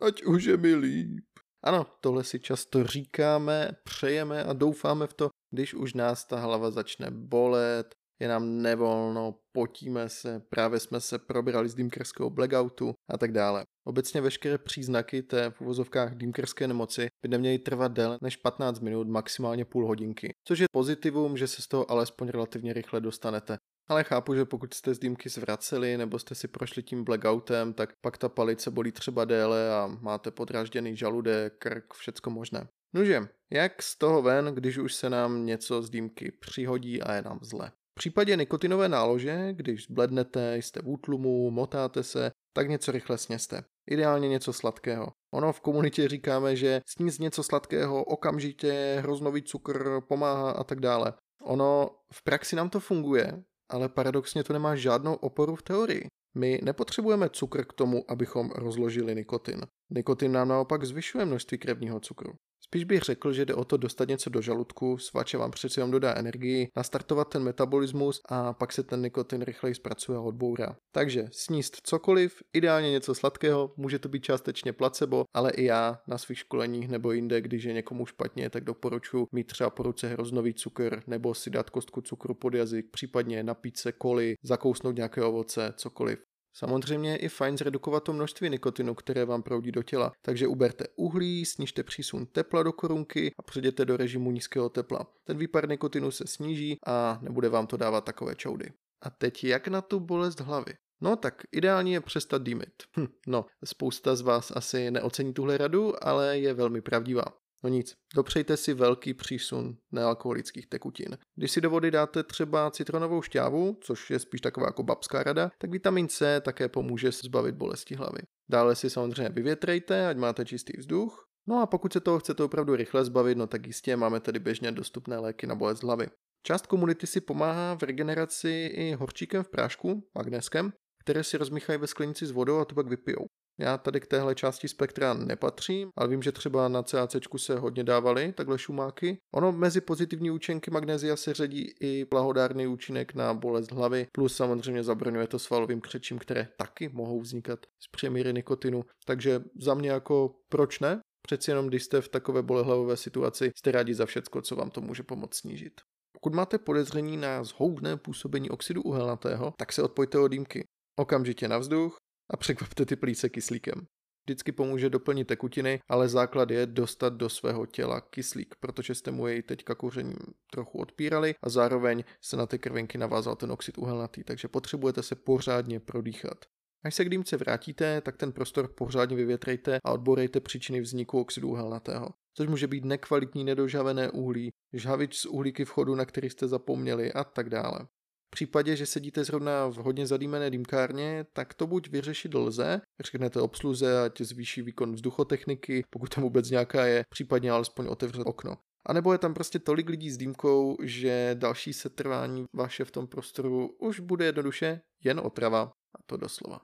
[0.01, 1.25] Ať už je mi líp.
[1.63, 6.71] Ano, tohle si často říkáme, přejeme a doufáme v to, když už nás ta hlava
[6.71, 13.17] začne bolet, je nám nevolno, potíme se, právě jsme se probrali z dýmkerského blackoutu a
[13.17, 13.63] tak dále.
[13.87, 19.07] Obecně veškeré příznaky té v uvozovkách dýmkerské nemoci by neměly trvat déle než 15 minut,
[19.07, 23.57] maximálně půl hodinky, což je pozitivum, že se z toho alespoň relativně rychle dostanete.
[23.87, 27.93] Ale chápu, že pokud jste z dýmky zvraceli nebo jste si prošli tím blackoutem, tak
[28.01, 32.67] pak ta palice bolí třeba déle a máte podrážděný žaludek, krk, všecko možné.
[32.93, 37.21] Nože, jak z toho ven, když už se nám něco z dýmky přihodí a je
[37.21, 37.71] nám zle?
[37.91, 43.63] V případě nikotinové nálože, když zblednete, jste v útlumu, motáte se, tak něco rychle sněste.
[43.91, 45.11] Ideálně něco sladkého.
[45.33, 51.13] Ono v komunitě říkáme, že sníst něco sladkého okamžitě, hroznový cukr pomáhá a tak dále.
[51.43, 56.07] Ono v praxi nám to funguje, ale paradoxně to nemá žádnou oporu v teorii.
[56.35, 59.61] My nepotřebujeme cukr k tomu, abychom rozložili nikotin.
[59.95, 62.33] Nikotin nám naopak zvyšuje množství krevního cukru.
[62.65, 65.91] Spíš bych řekl, že jde o to dostat něco do žaludku, svače vám přeci jenom
[65.91, 70.75] dodá energii, nastartovat ten metabolismus a pak se ten nikotin rychleji zpracuje a odbourá.
[70.91, 76.17] Takže sníst cokoliv, ideálně něco sladkého, může to být částečně placebo, ale i já na
[76.17, 80.53] svých školeních nebo jinde, když je někomu špatně, tak doporučuji mít třeba po ruce hroznový
[80.53, 85.73] cukr nebo si dát kostku cukru pod jazyk, případně napít se koli, zakousnout nějaké ovoce,
[85.77, 86.19] cokoliv.
[86.55, 90.85] Samozřejmě je i fajn zredukovat to množství nikotinu, které vám proudí do těla, takže uberte
[90.95, 95.07] uhlí, snižte přísun tepla do korunky a přejděte do režimu nízkého tepla.
[95.23, 98.73] Ten výpar nikotinu se sníží a nebude vám to dávat takové čoudy.
[99.01, 100.73] A teď jak na tu bolest hlavy?
[101.01, 102.73] No tak ideálně je přestat dýmit.
[102.97, 107.42] Hm, no, spousta z vás asi neocení tuhle radu, ale je velmi pravdivá.
[107.63, 111.17] No nic, dopřejte si velký přísun nealkoholických tekutin.
[111.35, 115.51] Když si do vody dáte třeba citronovou šťávu, což je spíš taková jako babská rada,
[115.57, 118.19] tak vitamin C také pomůže zbavit bolesti hlavy.
[118.49, 121.27] Dále si samozřejmě vyvětrejte, ať máte čistý vzduch.
[121.47, 124.71] No a pokud se toho chcete opravdu rychle zbavit, no tak jistě máme tedy běžně
[124.71, 126.07] dostupné léky na bolest hlavy.
[126.45, 130.73] Část komunity si pomáhá v regeneraci i horčíkem v prášku, magnéskem,
[131.03, 133.25] které si rozmíchají ve sklenici s vodou a to pak vypijou.
[133.59, 137.83] Já tady k téhle části spektra nepatřím, ale vím, že třeba na CAC se hodně
[137.83, 139.17] dávaly takhle šumáky.
[139.33, 144.83] Ono mezi pozitivní účinky magnézia se řadí i blahodárný účinek na bolest hlavy, plus samozřejmě
[144.83, 148.83] zabraňuje to svalovým křečím, které taky mohou vznikat z přemíry nikotinu.
[149.05, 150.99] Takže za mě jako proč ne?
[151.27, 154.81] Přeci jenom, když jste v takové bolehlavové situaci, jste rádi za všecko, co vám to
[154.81, 155.73] může pomoct snížit.
[156.11, 160.63] Pokud máte podezření na zhoubné působení oxidu uhelnatého, tak se odpojte od dýmky.
[160.99, 161.97] Okamžitě na vzduch
[162.33, 163.87] a překvapte ty plíce kyslíkem.
[164.25, 169.27] Vždycky pomůže doplnit tekutiny, ale základ je dostat do svého těla kyslík, protože jste mu
[169.27, 170.17] jej teďka kouřením
[170.51, 175.15] trochu odpírali a zároveň se na ty krvinky navázal ten oxid uhelnatý, takže potřebujete se
[175.15, 176.45] pořádně prodýchat.
[176.83, 181.49] Až se k dýmce vrátíte, tak ten prostor pořádně vyvětrejte a odborejte příčiny vzniku oxidu
[181.49, 182.09] uhelnatého.
[182.33, 187.23] Což může být nekvalitní nedožavené uhlí, žhavič z uhlíky vchodu, na který jste zapomněli a
[187.23, 187.87] tak dále
[188.33, 194.03] případě, že sedíte zrovna v hodně zadýmené dýmkárně, tak to buď vyřešit lze, řeknete obsluze,
[194.03, 198.57] ať zvýší výkon vzduchotechniky, pokud tam vůbec nějaká je, případně alespoň otevřet okno.
[198.85, 203.07] A nebo je tam prostě tolik lidí s dýmkou, že další setrvání vaše v tom
[203.07, 205.61] prostoru už bude jednoduše jen otrava.
[205.95, 206.59] A to doslova.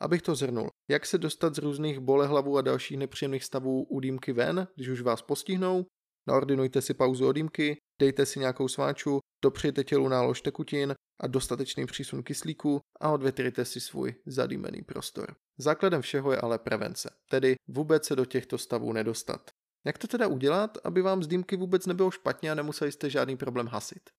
[0.00, 4.32] Abych to zhrnul, jak se dostat z různých bolehlavů a dalších nepříjemných stavů u dýmky
[4.32, 5.84] ven, když už vás postihnou?
[6.26, 11.86] Naordinujte si pauzu od dýmky, dejte si nějakou sváču, dopřejte tělu nálož tekutin a dostatečný
[11.86, 15.36] přísun kyslíku a odvětrejte si svůj zadýmený prostor.
[15.58, 19.50] Základem všeho je ale prevence, tedy vůbec se do těchto stavů nedostat.
[19.86, 23.36] Jak to teda udělat, aby vám z dýmky vůbec nebylo špatně a nemuseli jste žádný
[23.36, 24.10] problém hasit?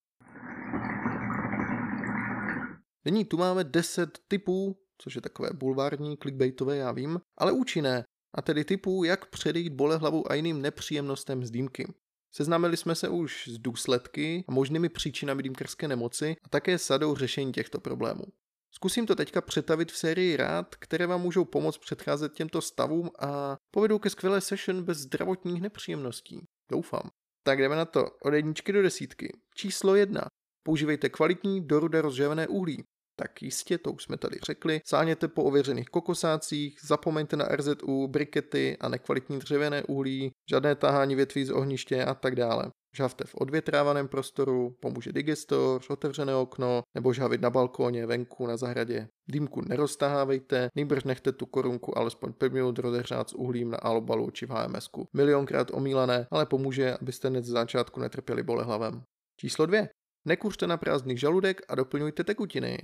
[3.05, 8.03] Nyní tu máme 10 typů, což je takové bulvární, clickbaitové, já vím, ale účinné,
[8.35, 11.93] a tedy typů, jak předejít bolehlavou a jiným nepříjemnostem z dýmky.
[12.31, 17.51] Seznámili jsme se už s důsledky a možnými příčinami dýmkarské nemoci a také sadou řešení
[17.51, 18.23] těchto problémů.
[18.71, 23.57] Zkusím to teďka přetavit v sérii rád, které vám můžou pomoct předcházet těmto stavům a
[23.71, 26.47] povedou ke skvělé session bez zdravotních nepříjemností.
[26.71, 27.09] Doufám.
[27.43, 28.05] Tak jdeme na to.
[28.21, 29.37] Od jedničky do desítky.
[29.55, 30.21] Číslo jedna.
[30.63, 32.83] Používejte kvalitní dorude rozžavené uhlí.
[33.15, 34.81] Tak jistě, to už jsme tady řekli.
[34.85, 41.45] Sáněte po ověřených kokosácích, zapomeňte na RZU, brikety a nekvalitní dřevěné uhlí, žádné tahání větví
[41.45, 42.71] z ohniště a tak dále.
[42.95, 49.07] Žhavte v odvětrávaném prostoru, pomůže digestor, otevřené okno nebo žhavit na balkóně, venku, na zahradě.
[49.27, 54.45] Dýmku neroztahávejte, nejbrž nechte tu korunku alespoň 5 minut rozehřát s uhlím na alobalu či
[54.45, 55.07] v HMSku.
[55.13, 59.03] Milionkrát omílané, ale pomůže, abyste hned z začátku netrpěli bolehlavem.
[59.37, 59.87] Číslo 2.
[60.25, 62.77] Nekuřte na prázdný žaludek a doplňujte tekutiny.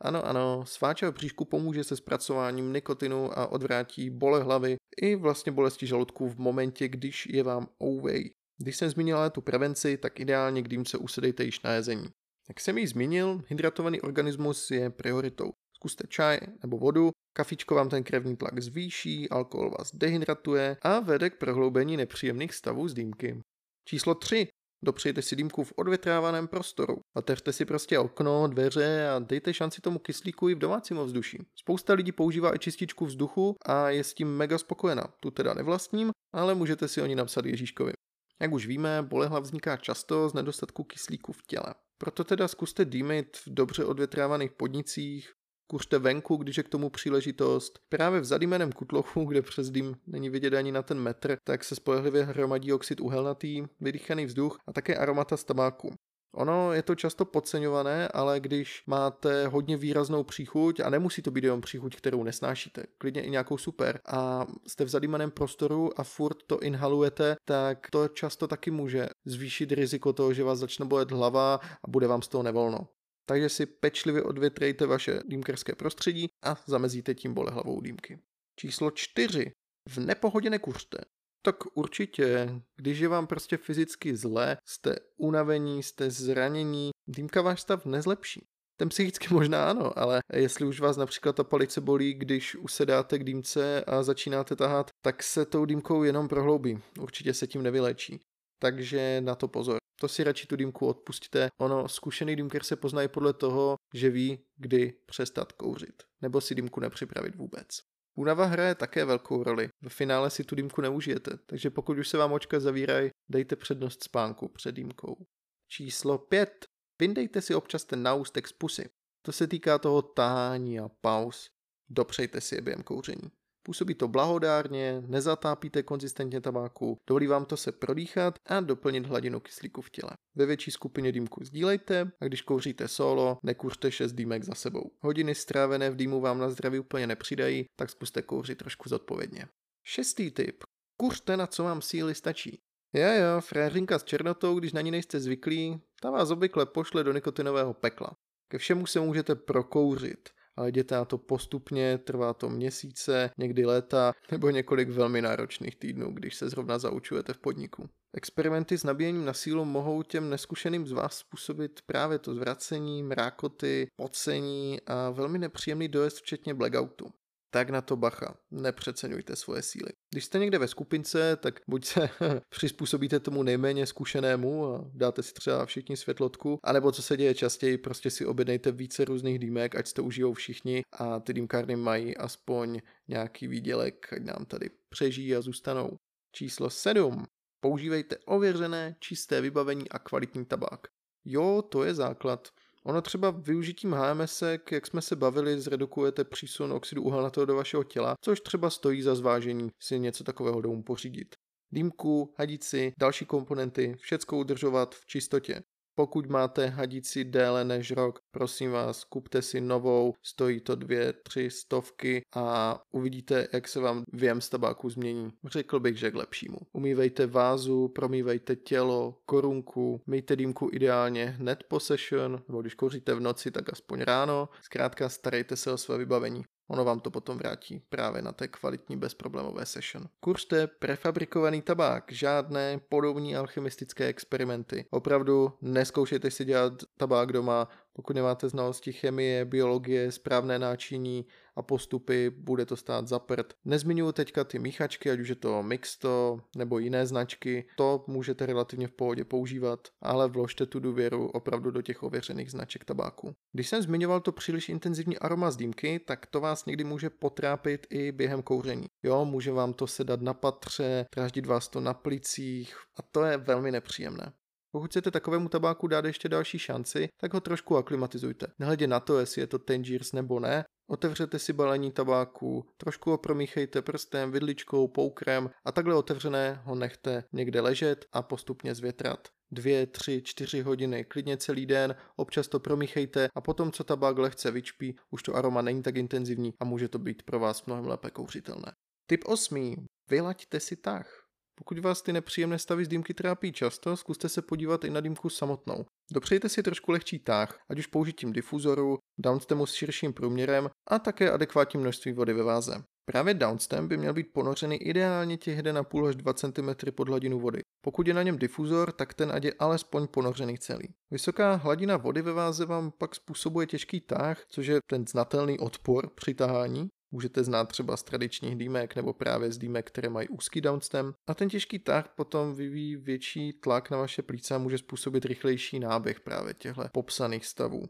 [0.00, 5.52] Ano, ano, sváča v bříšku pomůže se zpracováním nikotinu a odvrátí bole hlavy i vlastně
[5.52, 8.30] bolesti žaludku v momentě, když je vám ouvej.
[8.58, 12.08] Když jsem zmínila tu prevenci, tak ideálně k dýmce usedejte již na jezení.
[12.48, 15.52] Jak jsem ji zmínil, hydratovaný organismus je prioritou.
[15.76, 21.30] Zkuste čaj nebo vodu, kafičko vám ten krevní tlak zvýší, alkohol vás dehydratuje a vede
[21.30, 23.40] k prohloubení nepříjemných stavů z dýmky.
[23.88, 24.48] Číslo 3.
[24.84, 27.00] Dopřejte si dýmku v odvětrávaném prostoru.
[27.16, 31.46] Otevřte si prostě okno, dveře a dejte šanci tomu kyslíku i v domácím ovzduší.
[31.56, 35.14] Spousta lidí používá i čističku vzduchu a je s tím mega spokojená.
[35.20, 37.92] Tu teda nevlastním, ale můžete si o ní napsat Ježíškovi.
[38.40, 41.74] Jak už víme, bolehla vzniká často z nedostatku kyslíku v těle.
[41.98, 45.32] Proto teda zkuste dýmit v dobře odvětrávaných podnicích,
[45.66, 47.78] kuřte venku, když je k tomu příležitost.
[47.88, 51.74] Právě v zadýmeném kutlochu, kde přes dým není vidět ani na ten metr, tak se
[51.74, 55.90] spolehlivě hromadí oxid uhelnatý, vydýchaný vzduch a také aromata z tabáku.
[56.34, 61.44] Ono je to často podceňované, ale když máte hodně výraznou příchuť, a nemusí to být
[61.44, 66.36] jenom příchuť, kterou nesnášíte, klidně i nějakou super, a jste v zadýmaném prostoru a furt
[66.46, 71.54] to inhalujete, tak to často taky může zvýšit riziko toho, že vás začne bolet hlava
[71.54, 72.88] a bude vám z toho nevolno.
[73.26, 78.18] Takže si pečlivě odvětrejte vaše dýmkerské prostředí a zamezíte tím bolehlavou dýmky.
[78.56, 79.52] Číslo čtyři.
[79.88, 80.98] V nepohodě nekuřte.
[81.42, 87.86] Tak určitě, když je vám prostě fyzicky zle, jste unavení, jste zranění, dýmka váš stav
[87.86, 88.46] nezlepší.
[88.76, 93.24] Ten psychicky možná ano, ale jestli už vás například ta palice bolí, když usedáte k
[93.24, 96.78] dýmce a začínáte tahat, tak se tou dýmkou jenom prohloubí.
[97.00, 98.20] Určitě se tím nevyléčí.
[98.64, 99.76] Takže na to pozor.
[100.00, 101.48] To si radši tu dýmku odpustíte.
[101.60, 106.02] Ono, zkušený dýmker se poznají podle toho, že ví, kdy přestat kouřit.
[106.22, 107.68] Nebo si dýmku nepřipravit vůbec.
[108.14, 109.68] Únava hraje také velkou roli.
[109.82, 114.04] V finále si tu dýmku neužijete, takže pokud už se vám očka zavírají, dejte přednost
[114.04, 115.26] spánku před dýmkou.
[115.68, 116.66] Číslo 5.
[117.00, 118.84] Vyndejte si občas ten náustek z pusy.
[119.22, 121.50] To se týká toho tahání a pauz.
[121.88, 123.30] Dopřejte si je během kouření.
[123.66, 129.82] Působí to blahodárně, nezatápíte konzistentně tabáku, dovolí vám to se prodýchat a doplnit hladinu kyslíku
[129.82, 130.10] v těle.
[130.34, 134.90] Ve větší skupině dýmku sdílejte a když kouříte solo, nekuřte 6 dýmek za sebou.
[135.00, 139.46] Hodiny strávené v dýmu vám na zdraví úplně nepřidají, tak zkuste kouřit trošku zodpovědně.
[139.82, 140.64] Šestý tip.
[140.96, 142.60] Kuřte na co vám síly stačí.
[142.92, 147.12] Jo jo, fréřinka s černotou, když na ní nejste zvyklí, ta vás obvykle pošle do
[147.12, 148.16] nikotinového pekla.
[148.48, 154.12] Ke všemu se můžete prokouřit ale jděte na to postupně, trvá to měsíce, někdy léta
[154.30, 157.88] nebo několik velmi náročných týdnů, když se zrovna zaučujete v podniku.
[158.16, 163.86] Experimenty s nabíjením na sílu mohou těm neskušeným z vás způsobit právě to zvracení, mrákoty,
[163.96, 167.12] pocení a velmi nepříjemný dojezd včetně blackoutu
[167.54, 168.36] tak na to bacha.
[168.50, 169.92] Nepřeceňujte svoje síly.
[170.10, 172.08] Když jste někde ve skupince, tak buď se
[172.48, 177.78] přizpůsobíte tomu nejméně zkušenému a dáte si třeba všichni světlotku, anebo co se děje častěji,
[177.78, 182.80] prostě si objednejte více různých dýmek, ať to užijou všichni a ty dýmkárny mají aspoň
[183.08, 185.96] nějaký výdělek, ať nám tady přežijí a zůstanou.
[186.32, 187.24] Číslo 7.
[187.60, 190.80] Používejte ověřené, čisté vybavení a kvalitní tabák.
[191.24, 192.48] Jo, to je základ.
[192.86, 198.14] Ono třeba využitím HMS, jak jsme se bavili, zredukujete přísun oxidu uhelnatého do vašeho těla,
[198.20, 201.34] což třeba stojí za zvážení si něco takového domů pořídit.
[201.72, 205.62] Dýmku, hadici, další komponenty, všecko udržovat v čistotě.
[205.94, 211.50] Pokud máte hadici déle než rok, prosím vás, kupte si novou, stojí to dvě, tři
[211.50, 215.30] stovky a uvidíte, jak se vám věm z tabáku změní.
[215.44, 216.58] Řekl bych, že k lepšímu.
[216.72, 223.20] Umývejte vázu, promývejte tělo, korunku, myjte dýmku ideálně hned po session, nebo když kouříte v
[223.20, 224.48] noci, tak aspoň ráno.
[224.62, 226.44] Zkrátka starejte se o své vybavení.
[226.68, 230.08] Ono vám to potom vrátí právě na té kvalitní bezproblémové session.
[230.20, 234.86] Kuřte prefabrikovaný tabák, žádné podobní alchemistické experimenty.
[234.90, 242.30] Opravdu neskoušejte si dělat tabák doma, pokud nemáte znalosti chemie, biologie, správné náčiní a postupy,
[242.30, 243.54] bude to stát za prd.
[243.64, 248.88] Nezmiňuji teďka ty míchačky, ať už je to Mixto nebo jiné značky, to můžete relativně
[248.88, 253.34] v pohodě používat, ale vložte tu důvěru opravdu do těch ověřených značek tabáku.
[253.52, 257.86] Když jsem zmiňoval to příliš intenzivní aroma z dýmky, tak to vás někdy může potrápit
[257.90, 258.86] i během kouření.
[259.02, 263.36] Jo, může vám to sedat na patře, dráždit vás to na plicích a to je
[263.36, 264.32] velmi nepříjemné.
[264.72, 268.46] Pokud chcete takovému tabáku dát ještě další šanci, tak ho trošku aklimatizujte.
[268.58, 273.18] Nehledě na to, jestli je to Tangiers nebo ne, otevřete si balení tabáku, trošku ho
[273.18, 279.28] promíchejte prstem, vidličkou, poukrem a takhle otevřené ho nechte někde ležet a postupně zvětrat.
[279.50, 284.50] Dvě, tři, čtyři hodiny, klidně celý den, občas to promíchejte a potom, co tabák lehce
[284.50, 288.10] vyčpí, už to aroma není tak intenzivní a může to být pro vás mnohem lépe
[288.10, 288.72] kouřitelné.
[289.06, 289.86] Tip 8.
[290.10, 291.23] Vylaďte si tah.
[291.58, 295.28] Pokud vás ty nepříjemné stavy z dýmky trápí často, zkuste se podívat i na dýmku
[295.28, 295.84] samotnou.
[296.12, 301.30] Dopřejte si trošku lehčí táh, ať už použitím difuzoru, downstemu s širším průměrem a také
[301.30, 302.84] adekvátní množství vody ve váze.
[303.06, 307.60] Právě downstem by měl být ponořený ideálně těch 1,5 až 2 cm pod hladinu vody.
[307.84, 310.88] Pokud je na něm difuzor, tak ten ať je alespoň ponořený celý.
[311.10, 316.10] Vysoká hladina vody ve váze vám pak způsobuje těžký táh, což je ten znatelný odpor
[316.14, 320.60] při tahání, můžete znát třeba z tradičních dýmek nebo právě z dýmek, které mají úzký
[320.60, 321.14] downstem.
[321.26, 325.78] A ten těžký tah potom vyvíjí větší tlak na vaše plíce a může způsobit rychlejší
[325.78, 327.82] náběh právě těchto popsaných stavů.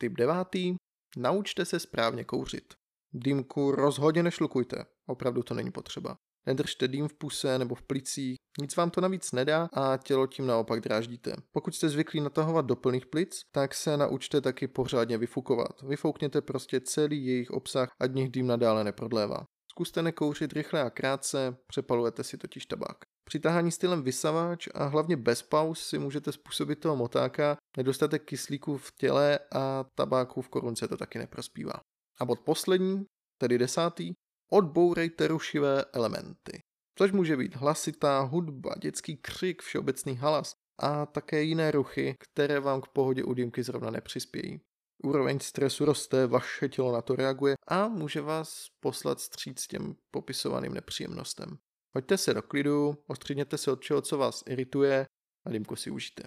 [0.00, 0.76] Typ devátý.
[1.16, 2.74] Naučte se správně kouřit.
[3.12, 6.16] Dýmku rozhodně nešlukujte, opravdu to není potřeba.
[6.46, 10.46] Nedržte dým v puse nebo v plicích, nic vám to navíc nedá a tělo tím
[10.46, 11.34] naopak dráždíte.
[11.52, 15.82] Pokud jste zvyklí natahovat do plných plic, tak se naučte taky pořádně vyfukovat.
[15.82, 19.44] Vyfoukněte prostě celý jejich obsah, ať nich dým nadále neprodlévá.
[19.70, 22.96] Zkuste nekouřit rychle a krátce, přepalujete si totiž tabák.
[23.24, 28.76] Při tahání stylem vysavač a hlavně bez pauz si můžete způsobit toho motáka, nedostatek kyslíku
[28.76, 31.72] v těle a tabáku v korunce to taky neprospívá.
[32.20, 33.04] A bod poslední,
[33.38, 34.12] tedy desátý,
[34.52, 36.62] odbourejte rušivé elementy.
[36.98, 42.80] Což může být hlasitá hudba, dětský křik, všeobecný halas a také jiné ruchy, které vám
[42.80, 44.60] k pohodě u dýmky zrovna nepřispějí.
[45.04, 50.74] Úroveň stresu roste, vaše tělo na to reaguje a může vás poslat stříc těm popisovaným
[50.74, 51.58] nepříjemnostem.
[51.94, 55.06] Hoďte se do klidu, ostřídněte se od čeho, co vás irituje
[55.46, 56.22] a dýmku si užijte.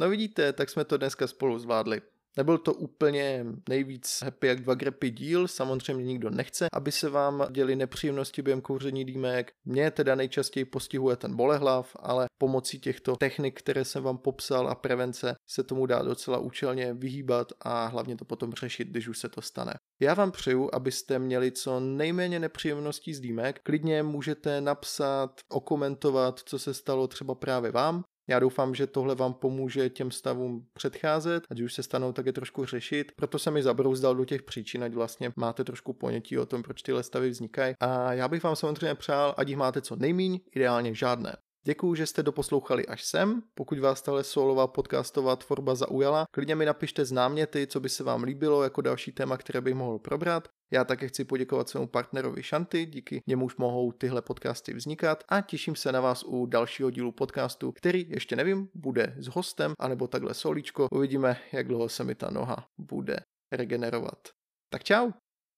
[0.00, 2.02] No vidíte, tak jsme to dneska spolu zvládli.
[2.38, 7.46] Nebyl to úplně nejvíc happy jak dva grepy díl, samozřejmě nikdo nechce, aby se vám
[7.50, 9.52] děli nepříjemnosti během kouření dýmek.
[9.64, 14.74] Mě teda nejčastěji postihuje ten bolehlav, ale pomocí těchto technik, které jsem vám popsal a
[14.74, 19.28] prevence se tomu dá docela účelně vyhýbat a hlavně to potom řešit, když už se
[19.28, 19.74] to stane.
[20.00, 23.60] Já vám přeju, abyste měli co nejméně nepříjemností z dýmek.
[23.62, 28.04] Klidně můžete napsat, okomentovat, co se stalo třeba právě vám.
[28.28, 32.32] Já doufám, že tohle vám pomůže těm stavům předcházet, ať už se stanou, tak je
[32.32, 33.12] trošku řešit.
[33.16, 36.82] Proto jsem mi zabrouzdal do těch příčin, ať vlastně máte trošku ponětí o tom, proč
[36.82, 37.74] tyhle stavy vznikají.
[37.80, 41.36] A já bych vám samozřejmě přál, ať jich máte co nejmíň, ideálně žádné.
[41.64, 43.42] Děkuji, že jste doposlouchali až sem.
[43.54, 48.22] Pokud vás tahle solová podcastová tvorba zaujala, klidně mi napište známěty, co by se vám
[48.22, 50.48] líbilo jako další téma, které bych mohl probrat.
[50.72, 55.76] Já také chci poděkovat svému partnerovi Šanty, díky němuž mohou tyhle podcasty vznikat a těším
[55.76, 60.34] se na vás u dalšího dílu podcastu, který ještě nevím, bude s hostem, anebo takhle
[60.34, 60.88] solíčko.
[60.92, 63.16] Uvidíme, jak dlouho se mi ta noha bude
[63.52, 64.28] regenerovat.
[64.70, 65.10] Tak čau!